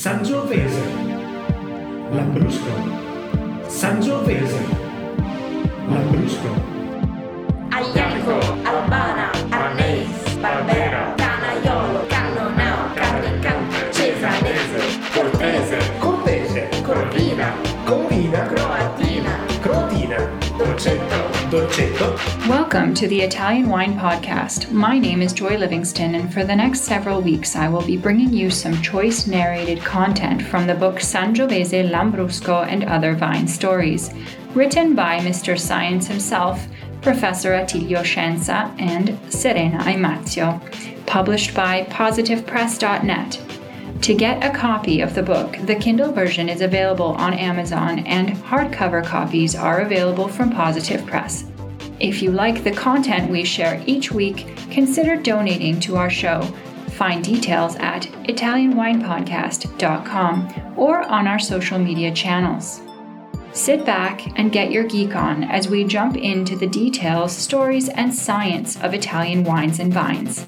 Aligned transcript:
Sangiovese, 0.00 0.80
Lambrusco, 2.12 2.70
Sangiovese, 3.66 4.60
Lambrusco, 5.90 6.67
Welcome 22.48 22.94
to 22.94 23.06
the 23.08 23.20
Italian 23.20 23.68
Wine 23.68 23.98
Podcast. 23.98 24.72
My 24.72 24.98
name 24.98 25.20
is 25.20 25.34
Joy 25.34 25.58
Livingston, 25.58 26.14
and 26.14 26.32
for 26.32 26.42
the 26.42 26.56
next 26.56 26.80
several 26.80 27.20
weeks, 27.20 27.56
I 27.56 27.68
will 27.68 27.82
be 27.82 27.98
bringing 27.98 28.32
you 28.32 28.50
some 28.50 28.80
choice 28.80 29.26
narrated 29.26 29.80
content 29.80 30.40
from 30.40 30.66
the 30.66 30.74
book 30.74 30.96
Sangiovese, 30.96 31.90
Lambrusco, 31.90 32.66
and 32.66 32.84
Other 32.84 33.14
Vine 33.14 33.46
Stories, 33.46 34.10
written 34.54 34.94
by 34.94 35.18
Mr. 35.18 35.60
Science 35.60 36.06
himself, 36.06 36.66
Professor 37.02 37.52
Attilio 37.52 38.02
Scienza, 38.02 38.74
and 38.78 39.18
Serena 39.30 39.80
Imazio, 39.80 40.62
published 41.04 41.54
by 41.54 41.84
PositivePress.net. 41.84 43.42
To 44.02 44.14
get 44.14 44.42
a 44.42 44.56
copy 44.56 45.02
of 45.02 45.14
the 45.14 45.22
book, 45.22 45.58
the 45.64 45.74
Kindle 45.74 46.12
version 46.12 46.48
is 46.48 46.62
available 46.62 47.12
on 47.18 47.34
Amazon 47.34 47.98
and 48.00 48.30
hardcover 48.30 49.04
copies 49.04 49.54
are 49.54 49.80
available 49.80 50.28
from 50.28 50.50
Positive 50.50 51.04
Press. 51.04 51.44
If 52.00 52.22
you 52.22 52.30
like 52.30 52.62
the 52.62 52.70
content 52.70 53.28
we 53.28 53.42
share 53.44 53.82
each 53.86 54.12
week, 54.12 54.46
consider 54.70 55.16
donating 55.16 55.80
to 55.80 55.96
our 55.96 56.08
show. 56.08 56.42
Find 56.90 57.24
details 57.24 57.74
at 57.76 58.02
ItalianWinePodcast.com 58.02 60.74
or 60.76 61.02
on 61.02 61.26
our 61.26 61.40
social 61.40 61.78
media 61.78 62.14
channels. 62.14 62.80
Sit 63.52 63.84
back 63.84 64.38
and 64.38 64.52
get 64.52 64.70
your 64.70 64.84
geek 64.84 65.16
on 65.16 65.42
as 65.42 65.68
we 65.68 65.82
jump 65.82 66.16
into 66.16 66.56
the 66.56 66.68
details, 66.68 67.36
stories, 67.36 67.88
and 67.88 68.14
science 68.14 68.80
of 68.82 68.94
Italian 68.94 69.42
wines 69.42 69.80
and 69.80 69.92
vines. 69.92 70.46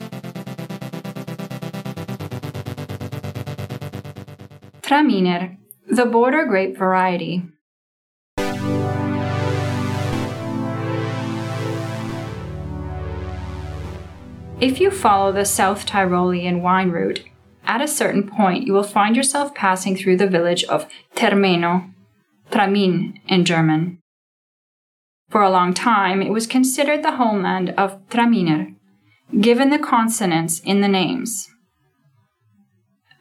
Traminer, 4.83 5.57
the 5.89 6.07
border 6.07 6.45
grape 6.45 6.77
variety. 6.77 7.43
If 14.61 14.79
you 14.79 14.91
follow 14.91 15.33
the 15.33 15.47
South 15.47 15.87
Tyrolean 15.87 16.61
wine 16.61 16.91
route, 16.91 17.25
at 17.65 17.81
a 17.81 17.89
certain 17.89 18.29
point 18.29 18.67
you 18.67 18.75
will 18.75 18.83
find 18.83 19.17
yourself 19.17 19.55
passing 19.55 19.97
through 19.97 20.19
the 20.19 20.27
village 20.27 20.65
of 20.65 20.87
Termeno, 21.17 21.95
Tramin 22.51 23.21
in 23.27 23.47
German. 23.47 24.01
For 25.31 25.41
a 25.41 25.49
long 25.49 25.73
time, 25.73 26.21
it 26.21 26.31
was 26.31 26.47
considered 26.47 27.03
the 27.03 27.17
homeland 27.17 27.71
of 27.79 28.07
Traminer, 28.09 28.75
given 29.41 29.71
the 29.71 29.79
consonants 29.79 30.61
in 30.61 30.83
the 30.83 30.89
names. 30.89 31.49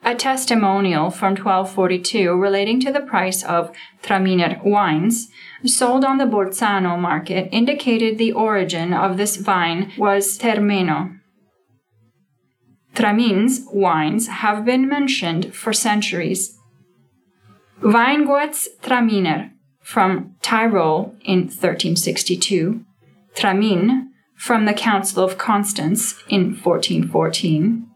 A 0.03 0.15
testimonial 0.15 1.09
from 1.09 1.35
1242 1.35 2.33
relating 2.33 2.81
to 2.81 2.91
the 2.91 2.99
price 2.99 3.45
of 3.45 3.71
Traminer 4.03 4.61
wines 4.65 5.29
sold 5.63 6.03
on 6.03 6.17
the 6.17 6.25
Bolzano 6.25 6.99
market 6.99 7.47
indicated 7.53 8.17
the 8.17 8.33
origin 8.33 8.91
of 8.91 9.15
this 9.15 9.37
vine 9.37 9.93
was 9.97 10.37
Termeno. 10.37 11.18
Tramin's 12.93 13.65
wines 13.71 14.27
have 14.27 14.65
been 14.65 14.87
mentioned 14.87 15.53
for 15.55 15.73
centuries. 15.73 16.57
Weinguts 17.81 18.67
Traminer 18.81 19.51
from 19.81 20.35
Tyrol 20.41 21.15
in 21.23 21.43
1362, 21.43 22.83
Tramin 23.35 24.07
from 24.35 24.65
the 24.65 24.73
Council 24.73 25.23
of 25.23 25.37
Constance 25.37 26.21
in 26.27 26.55
1414, 26.55 27.87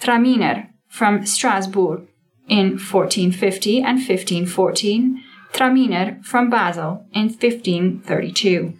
Traminer 0.00 0.68
from 0.88 1.26
Strasbourg 1.26 2.06
in 2.48 2.78
1450 2.78 3.78
and 3.78 3.98
1514, 3.98 5.22
Traminer 5.52 6.24
from 6.24 6.50
Basel 6.50 7.06
in 7.12 7.28
1532, 7.28 8.74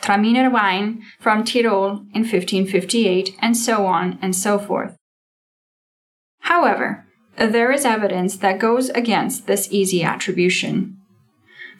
Traminer 0.00 0.50
wine 0.50 1.02
from 1.18 1.44
Tyrol 1.44 2.06
in 2.14 2.22
1558, 2.22 3.36
and 3.40 3.56
so 3.56 3.86
on 3.86 4.18
and 4.22 4.34
so 4.34 4.58
forth. 4.58 4.96
However, 6.50 7.06
there 7.36 7.70
is 7.70 7.84
evidence 7.84 8.36
that 8.38 8.58
goes 8.58 8.88
against 8.88 9.46
this 9.46 9.68
easy 9.70 10.02
attribution. 10.02 10.96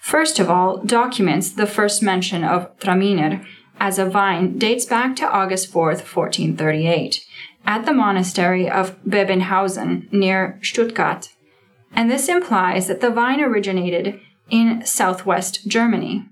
First 0.00 0.38
of 0.38 0.48
all, 0.48 0.76
documents 0.78 1.50
the 1.50 1.66
first 1.66 2.04
mention 2.04 2.44
of 2.44 2.78
Traminer 2.78 3.44
as 3.80 3.98
a 3.98 4.06
vine 4.06 4.58
dates 4.58 4.86
back 4.86 5.16
to 5.16 5.28
August 5.28 5.72
4th, 5.72 6.06
1438, 6.06 7.24
at 7.66 7.84
the 7.84 7.92
monastery 7.92 8.70
of 8.70 8.96
Bebenhausen 9.02 10.10
near 10.12 10.60
Stuttgart, 10.62 11.30
and 11.92 12.08
this 12.08 12.28
implies 12.28 12.86
that 12.86 13.00
the 13.00 13.10
vine 13.10 13.40
originated 13.40 14.20
in 14.50 14.86
southwest 14.86 15.66
Germany. 15.66 16.28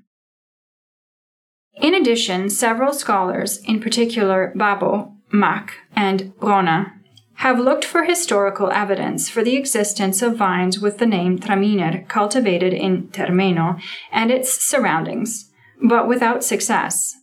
In 1.75 1.93
addition, 1.93 2.51
several 2.51 2.93
scholars, 2.93 3.59
in 3.65 3.81
particular 3.81 4.53
Babo, 4.55 5.17
Mack, 5.33 5.73
and 5.97 6.39
Bronner, 6.39 6.98
have 7.39 7.61
looked 7.61 7.85
for 7.85 8.03
historical 8.03 8.69
evidence 8.73 9.29
for 9.29 9.45
the 9.45 9.55
existence 9.55 10.23
of 10.23 10.37
vines 10.37 10.81
with 10.81 10.99
the 10.99 11.07
name 11.07 11.39
Traminer 11.39 12.07
cultivated 12.09 12.73
in 12.73 13.07
Termeno 13.09 13.81
and 14.11 14.33
its 14.33 14.61
surroundings, 14.61 15.49
but 15.81 16.09
without 16.09 16.43
success. 16.43 17.15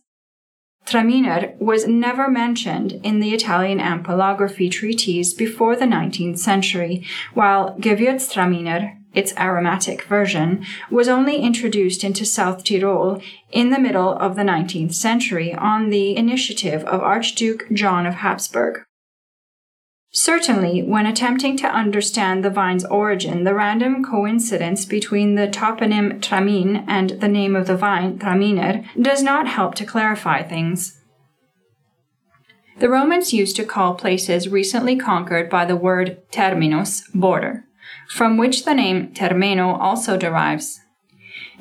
Traminer 0.86 1.54
was 1.58 1.86
never 1.86 2.30
mentioned 2.30 2.92
in 3.02 3.20
the 3.20 3.34
Italian 3.34 3.78
ampelography 3.78 4.70
treatise 4.70 5.34
before 5.34 5.76
the 5.76 5.84
19th 5.84 6.38
century, 6.38 7.04
while 7.34 7.76
Gewürztraminer, 7.78 8.96
its 9.12 9.34
aromatic 9.36 10.04
version, 10.04 10.64
was 10.90 11.08
only 11.08 11.40
introduced 11.40 12.02
into 12.02 12.24
South 12.24 12.64
Tyrol 12.64 13.20
in 13.52 13.68
the 13.68 13.78
middle 13.78 14.14
of 14.14 14.34
the 14.34 14.42
19th 14.42 14.94
century 14.94 15.52
on 15.54 15.90
the 15.90 16.16
initiative 16.16 16.84
of 16.84 17.02
Archduke 17.02 17.70
John 17.70 18.06
of 18.06 18.14
Habsburg. 18.14 18.86
Certainly, 20.18 20.82
when 20.84 21.04
attempting 21.04 21.58
to 21.58 21.66
understand 21.66 22.42
the 22.42 22.48
vine's 22.48 22.86
origin, 22.86 23.44
the 23.44 23.52
random 23.52 24.02
coincidence 24.02 24.86
between 24.86 25.34
the 25.34 25.46
toponym 25.46 26.22
Tramin 26.22 26.86
and 26.88 27.10
the 27.20 27.28
name 27.28 27.54
of 27.54 27.66
the 27.66 27.76
vine, 27.76 28.18
Traminer, 28.18 28.86
does 28.98 29.22
not 29.22 29.46
help 29.46 29.74
to 29.74 29.84
clarify 29.84 30.42
things. 30.42 31.02
The 32.78 32.88
Romans 32.88 33.34
used 33.34 33.56
to 33.56 33.64
call 33.66 33.94
places 33.94 34.48
recently 34.48 34.96
conquered 34.96 35.50
by 35.50 35.66
the 35.66 35.76
word 35.76 36.22
terminus, 36.32 37.02
border, 37.14 37.66
from 38.08 38.38
which 38.38 38.64
the 38.64 38.74
name 38.74 39.12
Termeno 39.12 39.78
also 39.78 40.16
derives. 40.16 40.80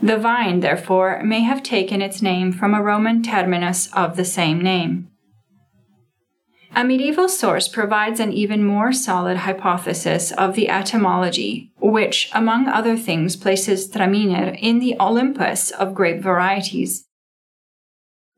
The 0.02 0.18
vine, 0.18 0.62
therefore, 0.62 1.22
may 1.26 1.42
have 1.42 1.62
taken 1.62 2.02
its 2.02 2.22
name 2.22 2.54
from 2.54 2.74
a 2.74 2.82
Roman 2.82 3.22
terminus 3.22 3.92
of 3.92 4.16
the 4.16 4.24
same 4.24 4.62
name. 4.62 5.10
A 6.78 6.84
medieval 6.84 7.30
source 7.30 7.70
provides 7.70 8.20
an 8.20 8.34
even 8.34 8.66
more 8.66 8.92
solid 8.92 9.38
hypothesis 9.38 10.34
of 10.34 10.56
the 10.56 10.68
etymology, 10.68 11.72
which, 11.80 12.30
among 12.34 12.68
other 12.68 12.98
things, 12.98 13.38
places 13.38 13.90
Traminer 13.90 14.60
in 14.62 14.80
the 14.80 14.98
Olympus 15.00 15.72
of 15.72 15.96
grape 15.96 16.22
varieties. 16.22 17.06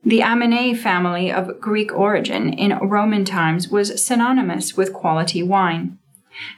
The 0.04 0.20
Aminea 0.20 0.78
family 0.78 1.32
of 1.32 1.60
Greek 1.60 1.92
origin 1.92 2.54
in 2.54 2.78
Roman 2.78 3.26
times 3.26 3.70
was 3.70 4.06
synonymous 4.06 4.78
with 4.78 4.94
quality 4.94 5.42
wine. 5.42 5.98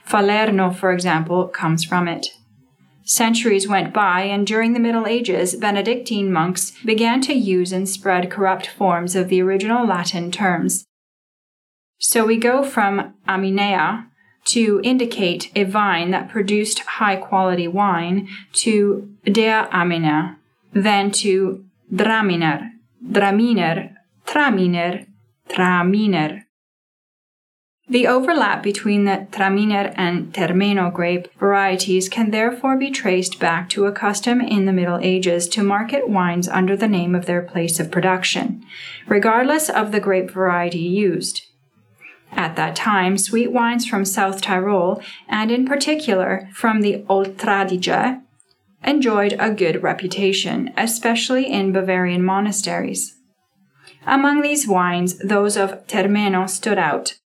Falerno, 0.06 0.74
for 0.74 0.92
example, 0.92 1.48
comes 1.48 1.82
from 1.82 2.06
it. 2.06 2.26
Centuries 3.04 3.66
went 3.66 3.94
by, 3.94 4.20
and 4.20 4.46
during 4.46 4.74
the 4.74 4.78
Middle 4.78 5.06
Ages, 5.06 5.56
Benedictine 5.56 6.30
monks 6.30 6.72
began 6.84 7.22
to 7.22 7.32
use 7.32 7.72
and 7.72 7.88
spread 7.88 8.30
corrupt 8.30 8.66
forms 8.66 9.16
of 9.16 9.28
the 9.28 9.40
original 9.40 9.86
Latin 9.86 10.30
terms. 10.30 10.84
So 12.02 12.24
we 12.24 12.38
go 12.38 12.64
from 12.64 13.12
Aminea 13.28 14.06
to 14.46 14.80
indicate 14.82 15.52
a 15.54 15.64
vine 15.64 16.12
that 16.12 16.30
produced 16.30 16.78
high 16.80 17.16
quality 17.16 17.68
wine 17.68 18.26
to 18.54 19.14
Dea 19.24 19.68
Amina, 19.70 20.38
then 20.72 21.10
to 21.10 21.62
Draminer, 21.92 22.70
Draminer, 23.06 23.94
Traminer, 24.26 25.06
Traminer. 25.50 26.44
The 27.86 28.06
overlap 28.06 28.62
between 28.62 29.04
the 29.04 29.26
Traminer 29.30 29.92
and 29.94 30.32
Termeno 30.32 30.90
grape 30.90 31.28
varieties 31.38 32.08
can 32.08 32.30
therefore 32.30 32.78
be 32.78 32.90
traced 32.90 33.38
back 33.38 33.68
to 33.70 33.84
a 33.84 33.92
custom 33.92 34.40
in 34.40 34.64
the 34.64 34.72
Middle 34.72 35.00
Ages 35.02 35.46
to 35.48 35.62
market 35.62 36.08
wines 36.08 36.48
under 36.48 36.76
the 36.76 36.88
name 36.88 37.14
of 37.14 37.26
their 37.26 37.42
place 37.42 37.78
of 37.78 37.90
production, 37.90 38.64
regardless 39.06 39.68
of 39.68 39.92
the 39.92 40.00
grape 40.00 40.30
variety 40.30 40.78
used. 40.78 41.49
At 42.32 42.56
that 42.56 42.76
time, 42.76 43.18
sweet 43.18 43.52
wines 43.52 43.86
from 43.86 44.04
South 44.04 44.40
Tyrol, 44.40 45.02
and 45.28 45.50
in 45.50 45.66
particular 45.66 46.48
from 46.52 46.80
the 46.80 47.04
Oltradige, 47.08 48.22
enjoyed 48.84 49.36
a 49.38 49.50
good 49.50 49.82
reputation, 49.82 50.72
especially 50.76 51.50
in 51.50 51.72
Bavarian 51.72 52.22
monasteries. 52.22 53.16
Among 54.06 54.40
these 54.40 54.66
wines, 54.66 55.18
those 55.18 55.56
of 55.56 55.86
Termeno 55.86 56.48
stood 56.48 56.78
out. 56.78 57.18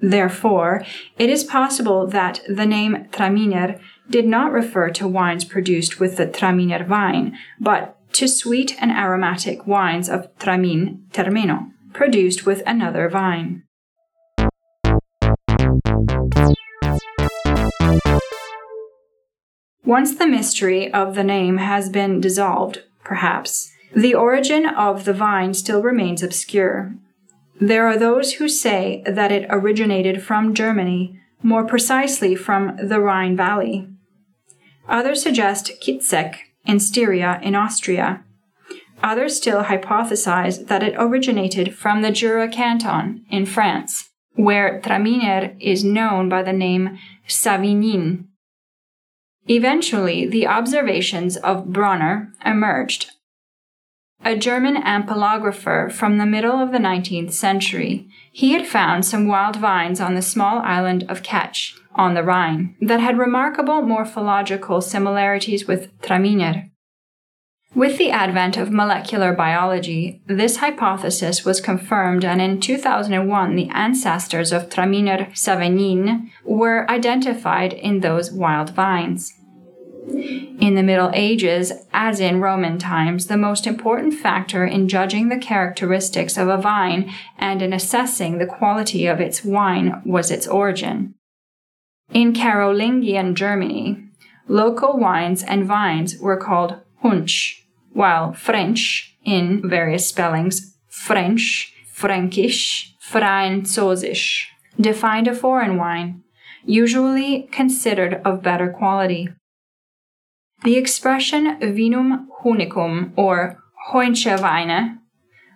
Therefore, 0.00 0.84
it 1.18 1.28
is 1.28 1.44
possible 1.44 2.06
that 2.06 2.40
the 2.48 2.66
name 2.66 3.08
Traminer 3.10 3.80
did 4.08 4.26
not 4.26 4.52
refer 4.52 4.90
to 4.90 5.08
wines 5.08 5.44
produced 5.44 6.00
with 6.00 6.16
the 6.16 6.26
Traminer 6.26 6.86
vine, 6.86 7.36
but 7.58 7.96
to 8.14 8.26
sweet 8.26 8.76
and 8.80 8.90
aromatic 8.90 9.66
wines 9.66 10.08
of 10.08 10.34
Tramin 10.38 11.08
Termeno, 11.12 11.70
produced 11.92 12.46
with 12.46 12.62
another 12.66 13.08
vine. 13.08 13.64
Once 19.90 20.14
the 20.14 20.26
mystery 20.28 20.88
of 20.94 21.16
the 21.16 21.24
name 21.24 21.56
has 21.56 21.88
been 21.88 22.20
dissolved, 22.20 22.84
perhaps, 23.02 23.72
the 23.92 24.14
origin 24.14 24.64
of 24.64 25.04
the 25.04 25.12
vine 25.12 25.52
still 25.52 25.82
remains 25.82 26.22
obscure. 26.22 26.94
There 27.60 27.88
are 27.88 27.98
those 27.98 28.34
who 28.34 28.48
say 28.48 29.02
that 29.04 29.32
it 29.32 29.48
originated 29.50 30.22
from 30.22 30.54
Germany, 30.54 31.18
more 31.42 31.66
precisely 31.66 32.36
from 32.36 32.76
the 32.80 33.00
Rhine 33.00 33.36
Valley. 33.36 33.88
Others 34.88 35.24
suggest 35.24 35.72
Kitzek 35.82 36.36
in 36.64 36.78
Styria 36.78 37.40
in 37.42 37.56
Austria. 37.56 38.22
Others 39.02 39.38
still 39.38 39.64
hypothesize 39.64 40.68
that 40.68 40.84
it 40.84 40.94
originated 40.98 41.74
from 41.74 42.02
the 42.02 42.12
Jura 42.12 42.48
canton 42.48 43.24
in 43.28 43.44
France, 43.44 44.10
where 44.34 44.80
Traminer 44.80 45.60
is 45.60 45.82
known 45.82 46.28
by 46.28 46.44
the 46.44 46.52
name 46.52 46.96
Savagnin. 47.26 48.29
Eventually, 49.52 50.28
the 50.28 50.46
observations 50.46 51.36
of 51.36 51.72
Bronner 51.72 52.32
emerged. 52.46 53.10
A 54.24 54.36
German 54.36 54.76
ampelographer 54.76 55.90
from 55.90 56.18
the 56.18 56.24
middle 56.24 56.60
of 56.60 56.70
the 56.70 56.78
19th 56.78 57.32
century, 57.32 58.08
he 58.30 58.52
had 58.52 58.64
found 58.64 59.04
some 59.04 59.26
wild 59.26 59.56
vines 59.56 60.00
on 60.00 60.14
the 60.14 60.22
small 60.22 60.60
island 60.60 61.04
of 61.08 61.24
Ketsch 61.24 61.74
on 61.96 62.14
the 62.14 62.22
Rhine 62.22 62.76
that 62.80 63.00
had 63.00 63.18
remarkable 63.18 63.82
morphological 63.82 64.80
similarities 64.80 65.66
with 65.66 66.00
Traminer. 66.00 66.70
With 67.74 67.98
the 67.98 68.12
advent 68.12 68.56
of 68.56 68.70
molecular 68.70 69.32
biology, 69.32 70.22
this 70.26 70.58
hypothesis 70.58 71.44
was 71.44 71.60
confirmed, 71.60 72.24
and 72.24 72.40
in 72.40 72.60
2001, 72.60 73.56
the 73.56 73.68
ancestors 73.70 74.52
of 74.52 74.68
Traminer 74.68 75.32
savagnin 75.32 76.30
were 76.44 76.88
identified 76.88 77.72
in 77.72 77.98
those 77.98 78.30
wild 78.30 78.70
vines. 78.70 79.34
In 80.08 80.74
the 80.74 80.82
Middle 80.82 81.10
Ages, 81.14 81.72
as 81.92 82.20
in 82.20 82.40
Roman 82.40 82.78
times, 82.78 83.26
the 83.26 83.36
most 83.36 83.66
important 83.66 84.14
factor 84.14 84.64
in 84.64 84.88
judging 84.88 85.28
the 85.28 85.38
characteristics 85.38 86.36
of 86.36 86.48
a 86.48 86.56
vine 86.56 87.12
and 87.38 87.60
in 87.62 87.72
assessing 87.72 88.38
the 88.38 88.46
quality 88.46 89.06
of 89.06 89.20
its 89.20 89.44
wine 89.44 90.00
was 90.04 90.30
its 90.30 90.46
origin. 90.46 91.14
In 92.12 92.32
Carolingian 92.32 93.34
Germany, 93.34 94.04
local 94.48 94.98
wines 94.98 95.42
and 95.42 95.64
vines 95.64 96.18
were 96.18 96.36
called 96.36 96.80
Hunch, 97.02 97.64
while 97.92 98.32
French, 98.32 99.16
in 99.24 99.68
various 99.68 100.08
spellings, 100.08 100.76
French, 100.88 101.72
Frankish, 101.92 102.94
Französisch, 103.02 104.46
defined 104.80 105.28
a 105.28 105.34
foreign 105.34 105.76
wine, 105.76 106.22
usually 106.64 107.48
considered 107.52 108.20
of 108.24 108.42
better 108.42 108.70
quality. 108.70 109.28
The 110.62 110.76
expression 110.76 111.58
vinum 111.60 112.26
hunicum 112.42 113.12
or 113.16 113.62
Hoinche 113.90 114.98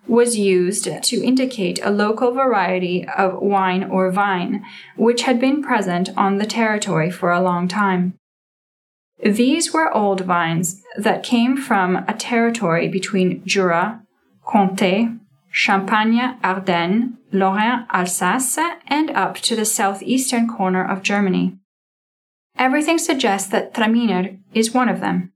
was 0.06 0.36
used 0.36 0.88
to 1.02 1.24
indicate 1.24 1.78
a 1.82 1.90
local 1.90 2.32
variety 2.32 3.06
of 3.08 3.40
wine 3.40 3.84
or 3.84 4.10
vine 4.10 4.64
which 4.96 5.22
had 5.22 5.40
been 5.40 5.62
present 5.62 6.10
on 6.16 6.38
the 6.38 6.46
territory 6.46 7.10
for 7.10 7.32
a 7.32 7.40
long 7.40 7.68
time. 7.68 8.14
These 9.22 9.72
were 9.72 9.94
old 9.94 10.22
vines 10.22 10.82
that 10.96 11.22
came 11.22 11.56
from 11.56 11.96
a 11.96 12.14
territory 12.14 12.88
between 12.88 13.44
Jura, 13.46 14.02
Comté, 14.46 15.18
Champagne, 15.50 16.36
Ardennes, 16.42 17.14
Lorraine, 17.32 17.86
Alsace, 17.90 18.58
and 18.86 19.10
up 19.10 19.36
to 19.36 19.56
the 19.56 19.64
southeastern 19.64 20.48
corner 20.48 20.84
of 20.84 21.02
Germany. 21.02 21.56
Everything 22.56 22.98
suggests 22.98 23.48
that 23.50 23.74
Traminer 23.74 24.38
is 24.52 24.72
one 24.72 24.88
of 24.88 25.00
them. 25.00 25.32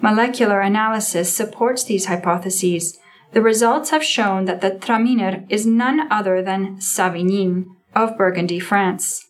Molecular 0.00 0.60
analysis 0.60 1.32
supports 1.32 1.84
these 1.84 2.06
hypotheses. 2.06 2.98
The 3.32 3.42
results 3.42 3.90
have 3.90 4.04
shown 4.04 4.44
that 4.44 4.60
the 4.60 4.70
Traminer 4.70 5.44
is 5.50 5.66
none 5.66 6.10
other 6.12 6.42
than 6.42 6.76
Savagnin 6.78 7.66
of 7.94 8.16
Burgundy, 8.16 8.60
France. 8.60 9.26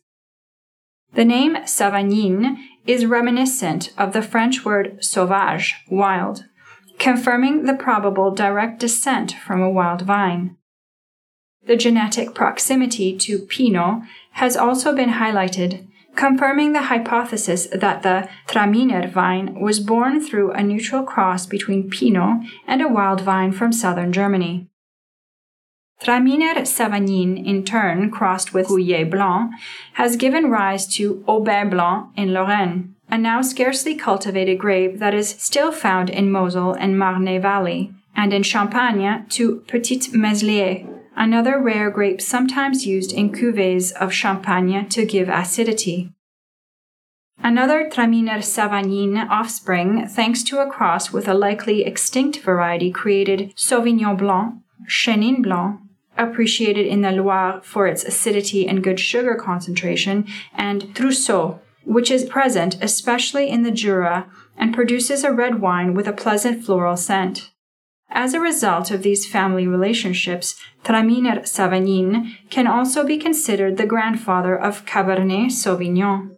The 1.15 1.25
name 1.25 1.57
Savagnin 1.65 2.59
is 2.87 3.07
reminiscent 3.07 3.93
of 3.97 4.13
the 4.13 4.23
French 4.23 4.65
word 4.65 5.03
sauvage, 5.03 5.75
wild, 5.89 6.45
confirming 6.99 7.65
the 7.65 7.75
probable 7.75 8.31
direct 8.33 8.81
descent 8.81 9.33
from 9.33 9.63
a 9.63 9.71
wild 9.71 10.03
vine. 10.03 10.57
The 11.67 11.77
genetic 11.77 12.35
proximity 12.35 13.17
to 13.19 13.39
Pinot 13.39 14.03
has 14.33 14.57
also 14.57 14.95
been 14.95 15.11
highlighted, 15.11 15.87
confirming 16.17 16.73
the 16.73 16.83
hypothesis 16.83 17.67
that 17.73 18.03
the 18.03 18.29
Traminer 18.49 19.11
vine 19.11 19.61
was 19.61 19.81
born 19.81 20.21
through 20.21 20.53
a 20.53 20.63
neutral 20.63 21.03
cross 21.03 21.47
between 21.47 21.91
Pinot 21.91 22.47
and 22.67 22.83
a 22.83 22.89
wild 22.89 23.21
vine 23.21 23.53
from 23.53 23.73
southern 23.73 24.13
Germany. 24.13 24.67
Traminer 26.03 26.57
Savagnin, 26.67 27.43
in 27.47 27.65
turn 27.65 28.11
crossed 28.11 28.53
with 28.53 28.69
Gouais 28.69 29.11
Blanc, 29.11 29.51
has 29.95 30.17
given 30.17 30.51
rise 30.51 30.87
to 30.97 31.25
Aubert 31.27 31.71
Blanc 31.71 32.11
in 32.17 32.35
Lorraine, 32.35 32.95
a 33.11 33.17
now 33.17 33.41
scarcely 33.41 33.95
cultivated 33.95 34.59
grape 34.59 34.99
that 34.99 35.15
is 35.15 35.31
still 35.31 35.73
found 35.73 36.11
in 36.11 36.31
Moselle 36.31 36.75
and 36.75 36.99
Marne 36.99 37.41
Valley, 37.41 37.95
and 38.15 38.33
in 38.35 38.43
Champagne 38.43 39.25
to 39.31 39.61
Petit 39.69 40.11
Meslier, 40.13 40.87
another 41.17 41.61
rare 41.61 41.91
grape 41.91 42.21
sometimes 42.21 42.87
used 42.87 43.13
in 43.13 43.33
cuvées 43.33 43.93
of 43.93 44.13
Champagne 44.13 44.89
to 44.89 45.07
give 45.07 45.29
acidity. 45.29 46.13
Another 47.39 47.89
Traminer 47.89 48.43
savagnin 48.43 49.29
offspring, 49.29 50.07
thanks 50.07 50.43
to 50.45 50.59
a 50.59 50.71
cross 50.71 51.13
with 51.13 51.29
a 51.29 51.35
likely 51.35 51.85
extinct 51.85 52.41
variety, 52.41 52.91
created 52.91 53.55
Sauvignon 53.57 54.17
Blanc, 54.17 54.57
Chenin 54.89 55.43
Blanc, 55.43 55.81
appreciated 56.17 56.87
in 56.87 57.03
the 57.03 57.13
Loire 57.13 57.61
for 57.63 57.87
its 57.87 58.05
acidity 58.05 58.67
and 58.67 58.83
good 58.83 58.99
sugar 58.99 59.35
concentration, 59.35 60.27
and 60.55 60.95
Trousseau, 60.95 61.61
which 61.85 62.11
is 62.11 62.25
present 62.25 62.79
especially 62.83 63.49
in 63.49 63.63
the 63.63 63.71
Jura 63.71 64.31
and 64.57 64.75
produces 64.75 65.23
a 65.23 65.33
red 65.33 65.61
wine 65.61 65.95
with 65.95 66.09
a 66.09 66.13
pleasant 66.13 66.65
floral 66.65 66.97
scent. 66.97 67.53
As 68.11 68.35
a 68.35 68.41
result 68.41 68.91
of 68.91 69.03
these 69.03 69.27
family 69.27 69.67
relationships, 69.67 70.55
Traminer 70.85 71.43
Savagnin 71.43 72.37
can 72.51 72.67
also 72.67 73.05
be 73.05 73.19
considered 73.19 73.77
the 73.77 73.87
grandfather 73.87 74.57
of 74.57 74.87
Cabernet 74.87 75.51
Sauvignon. 75.51 76.37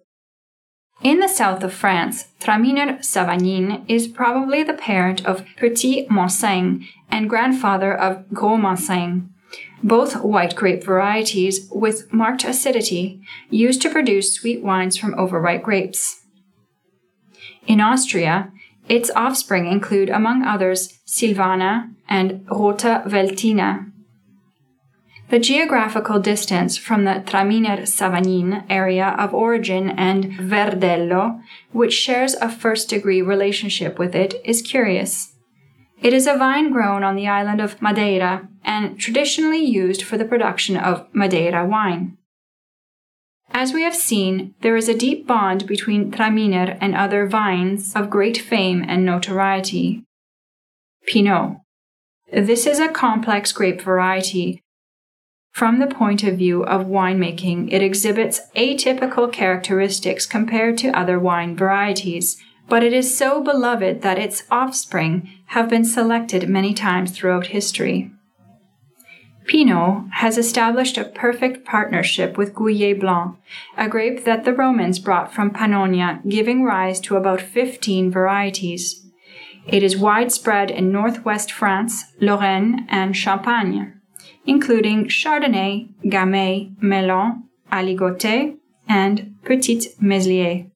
In 1.03 1.21
the 1.21 1.29
south 1.29 1.63
of 1.63 1.73
France, 1.73 2.29
Traminer 2.41 2.99
Savagnin 3.01 3.85
is 3.87 4.09
probably 4.09 4.65
the 4.65 4.75
parent 4.75 5.25
of 5.25 5.45
Petit 5.57 6.07
Manseng 6.09 6.87
and 7.11 7.31
grandfather 7.31 7.95
of 7.95 8.29
Gros 8.35 8.59
Manseng, 8.59 9.29
both 9.83 10.17
white 10.17 10.57
grape 10.57 10.83
varieties 10.83 11.69
with 11.71 12.13
marked 12.13 12.45
acidity, 12.45 13.21
used 13.49 13.81
to 13.83 13.91
produce 13.91 14.35
sweet 14.35 14.63
wines 14.65 14.97
from 14.97 15.15
overripe 15.17 15.63
grapes. 15.63 16.23
In 17.67 17.81
Austria, 17.81 18.51
its 18.89 19.11
offspring 19.15 19.67
include, 19.67 20.11
among 20.11 20.45
others, 20.45 20.99
Silvaner 21.07 21.95
and 22.09 22.47
Roter 22.51 23.03
Veltliner. 23.07 23.93
The 25.31 25.39
geographical 25.39 26.21
distance 26.21 26.79
from 26.79 27.05
the 27.05 27.23
Traminer 27.27 27.83
Savagnin 27.83 28.65
area 28.71 29.09
of 29.19 29.35
origin 29.35 29.91
and 29.91 30.33
Verdelho, 30.33 31.43
which 31.71 31.93
shares 31.93 32.35
a 32.35 32.51
first 32.51 32.89
degree 32.89 33.21
relationship 33.21 33.99
with 33.99 34.15
it, 34.15 34.41
is 34.45 34.63
curious. 34.63 35.35
It 36.01 36.13
is 36.13 36.27
a 36.27 36.37
vine 36.37 36.71
grown 36.71 37.03
on 37.03 37.17
the 37.17 37.27
island 37.27 37.61
of 37.61 37.83
Madeira 37.83 38.49
and 38.65 38.99
traditionally 38.99 39.65
used 39.65 40.03
for 40.03 40.17
the 40.17 40.25
production 40.25 40.77
of 40.77 41.07
Madeira 41.13 41.67
wine. 41.67 42.18
As 43.61 43.73
we 43.73 43.83
have 43.83 43.97
seen, 43.97 44.55
there 44.61 44.77
is 44.77 44.89
a 44.89 44.97
deep 44.97 45.27
bond 45.27 45.67
between 45.67 46.13
Traminer 46.13 46.79
and 46.81 46.95
other 46.95 47.27
vines 47.27 47.93
of 47.97 48.09
great 48.09 48.39
fame 48.39 48.85
and 48.87 49.05
notoriety. 49.05 50.05
Pinot. 51.09 51.57
This 52.33 52.69
is 52.69 52.79
a 52.79 52.87
complex 52.87 53.51
grape 53.51 53.83
variety. 53.83 54.63
From 55.51 55.81
the 55.81 55.89
point 55.89 56.23
of 56.23 56.39
view 56.39 56.63
of 56.63 56.87
winemaking, 56.87 57.73
it 57.73 57.83
exhibits 57.83 58.43
atypical 58.55 59.33
characteristics 59.33 60.25
compared 60.25 60.79
to 60.79 60.97
other 60.97 61.19
wine 61.19 61.57
varieties, 61.57 62.41
but 62.69 62.85
it 62.85 62.93
is 62.93 63.19
so 63.19 63.43
beloved 63.43 64.03
that 64.03 64.21
its 64.21 64.45
offspring 64.53 65.29
have 65.47 65.69
been 65.69 65.85
selected 65.85 66.49
many 66.49 66.73
times 66.73 67.11
throughout 67.11 67.49
history. 67.49 68.13
Pinot 69.49 70.05
has 70.13 70.37
established 70.37 70.99
a 70.99 71.05
perfect 71.05 71.65
partnership 71.65 72.37
with 72.37 72.55
Gouais 72.55 73.01
Blanc, 73.01 73.39
a 73.79 73.89
grape 73.89 74.25
that 74.25 74.45
the 74.45 74.53
Romans 74.53 74.99
brought 74.99 75.33
from 75.33 75.51
Pannonia, 75.51 76.21
giving 76.29 76.65
rise 76.65 77.01
to 77.01 77.17
about 77.17 77.41
15 77.41 78.11
varieties. 78.11 79.07
It 79.67 79.83
is 79.83 79.97
widespread 79.97 80.71
in 80.71 80.93
northwest 80.93 81.51
France, 81.51 82.05
Lorraine, 82.21 82.87
and 82.91 83.17
Champagne, 83.17 83.99
including 84.45 85.09
Chardonnay, 85.09 85.89
Gamay, 86.05 86.81
Melon, 86.83 87.45
Aligoté, 87.73 88.59
and 88.87 89.35
Petit 89.45 89.89
Meslier. 89.99 90.68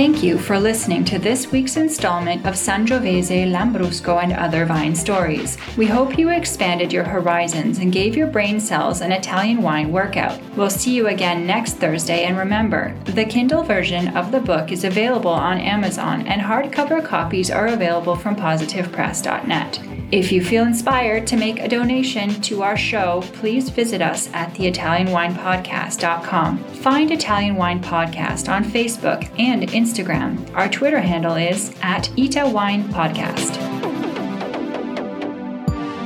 Thank 0.00 0.22
you 0.22 0.38
for 0.38 0.58
listening 0.58 1.04
to 1.04 1.18
this 1.18 1.52
week's 1.52 1.76
installment 1.76 2.46
of 2.46 2.54
Sangiovese, 2.54 3.52
Lambrusco, 3.52 4.22
and 4.22 4.32
Other 4.32 4.64
Vine 4.64 4.96
Stories. 4.96 5.58
We 5.76 5.84
hope 5.84 6.16
you 6.16 6.30
expanded 6.30 6.90
your 6.90 7.04
horizons 7.04 7.80
and 7.80 7.92
gave 7.92 8.16
your 8.16 8.26
brain 8.28 8.60
cells 8.60 9.02
an 9.02 9.12
Italian 9.12 9.60
wine 9.60 9.92
workout. 9.92 10.40
We'll 10.56 10.70
see 10.70 10.94
you 10.94 11.08
again 11.08 11.46
next 11.46 11.74
Thursday, 11.74 12.24
and 12.24 12.38
remember, 12.38 12.98
the 13.04 13.26
Kindle 13.26 13.62
version 13.62 14.16
of 14.16 14.32
the 14.32 14.40
book 14.40 14.72
is 14.72 14.84
available 14.84 15.32
on 15.32 15.58
Amazon, 15.58 16.26
and 16.26 16.40
hardcover 16.40 17.04
copies 17.04 17.50
are 17.50 17.66
available 17.66 18.16
from 18.16 18.36
positivepress.net. 18.36 19.99
If 20.12 20.32
you 20.32 20.42
feel 20.44 20.64
inspired 20.64 21.28
to 21.28 21.36
make 21.36 21.60
a 21.60 21.68
donation 21.68 22.30
to 22.42 22.64
our 22.64 22.76
show, 22.76 23.22
please 23.34 23.70
visit 23.70 24.02
us 24.02 24.28
at 24.32 24.52
theitalianwinepodcast.com. 24.54 26.58
Find 26.82 27.12
Italian 27.12 27.54
Wine 27.54 27.80
Podcast 27.80 28.52
on 28.52 28.64
Facebook 28.64 29.30
and 29.38 29.62
Instagram. 29.68 30.52
Our 30.56 30.68
Twitter 30.68 30.98
handle 30.98 31.36
is 31.36 31.72
at 31.82 32.10
Ita 32.18 32.48
Wine 32.48 32.82
Podcast. 32.88 33.56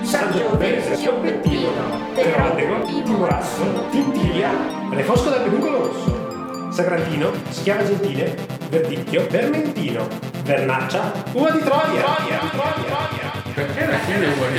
Sangiovese, 0.04 0.96
Schioppettino, 0.96 2.12
Teroldego, 2.14 2.84
Timorasso, 2.86 3.88
Tintilia, 3.90 4.50
eh? 4.52 4.96
Refosco 4.96 5.30
da 5.30 5.38
Peduncolo 5.38 5.90
Sagrantino, 6.70 7.32
Schiava 7.50 7.84
Gentile, 7.86 8.36
Verdicchio, 8.68 9.26
Vermentino, 9.30 10.06
Vernaccia, 10.42 11.10
Uva 11.32 11.50
di 11.52 11.60
Troia, 11.60 12.02
Troia, 12.02 12.38
Troia, 12.50 12.84
Troia. 12.84 13.13
Perché 13.54 13.84
alla 13.84 13.98
fine 13.98 14.26
vuoi 14.34 14.52